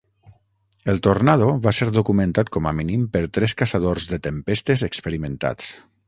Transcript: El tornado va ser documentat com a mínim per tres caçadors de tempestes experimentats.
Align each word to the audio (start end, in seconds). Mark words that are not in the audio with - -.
El 0.93 0.99
tornado 1.07 1.49
va 1.65 1.73
ser 1.81 1.87
documentat 1.97 2.49
com 2.57 2.69
a 2.69 2.73
mínim 2.79 3.03
per 3.17 3.21
tres 3.39 3.53
caçadors 3.63 4.07
de 4.13 4.19
tempestes 4.29 4.85
experimentats. 4.89 5.69